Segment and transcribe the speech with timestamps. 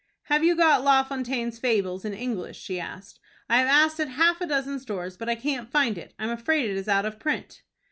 [0.23, 3.19] "Have you got La Fontaine's Fables in English?" she asked.
[3.47, 6.15] "I have asked at half a dozen stores, but I can't find it.
[6.17, 7.61] I am afraid it is out of print."